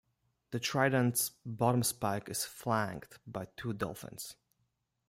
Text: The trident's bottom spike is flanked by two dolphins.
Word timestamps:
The 0.49 0.59
trident's 0.59 1.29
bottom 1.45 1.83
spike 1.83 2.27
is 2.27 2.43
flanked 2.43 3.19
by 3.27 3.49
two 3.55 3.71
dolphins. 3.73 4.35